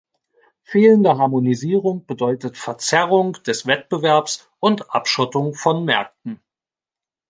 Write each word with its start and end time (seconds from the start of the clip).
Fehlende 0.63 1.19
Harmonisierung 1.19 2.07
bedeutet 2.07 2.57
Verzerrung 2.57 3.33
des 3.45 3.67
Wettbewerbs 3.67 4.49
und 4.59 4.89
Abschottung 4.95 5.53
von 5.53 5.85
Märkten. 5.85 6.41